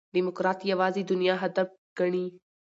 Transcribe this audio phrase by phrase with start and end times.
[0.15, 2.25] ډيموکراټ یوازي دنیا هدف ګڼي.